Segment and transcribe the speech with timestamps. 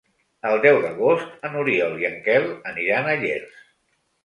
[0.51, 3.63] El deu d'agost n'Oriol i en Quel aniran a Llers.